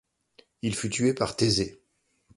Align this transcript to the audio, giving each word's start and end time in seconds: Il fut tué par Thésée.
Il 0.63 0.73
fut 0.75 0.89
tué 0.89 1.13
par 1.13 1.35
Thésée. 1.35 1.79